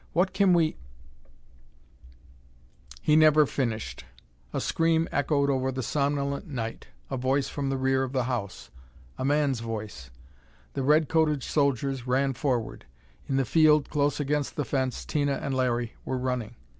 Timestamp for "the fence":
14.55-15.05